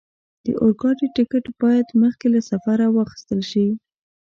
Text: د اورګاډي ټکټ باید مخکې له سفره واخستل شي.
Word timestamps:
د 0.45 0.47
اورګاډي 0.61 1.07
ټکټ 1.15 1.45
باید 1.61 1.87
مخکې 2.01 2.27
له 2.33 2.41
سفره 2.49 2.85
واخستل 2.97 3.39
شي. 3.51 3.67